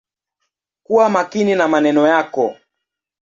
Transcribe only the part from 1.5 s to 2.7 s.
na maneno yako.